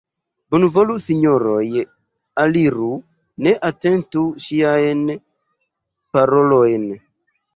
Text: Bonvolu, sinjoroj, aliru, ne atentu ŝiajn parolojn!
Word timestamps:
Bonvolu, 0.53 0.93
sinjoroj, 1.07 1.65
aliru, 2.45 2.87
ne 3.47 3.53
atentu 3.69 4.25
ŝiajn 4.47 5.05
parolojn! 6.17 6.89